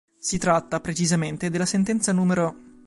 [0.17, 2.73] Si tratta, precisamente della sentenza n.